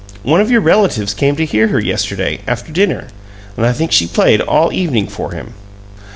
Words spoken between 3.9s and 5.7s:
she played all evening for him."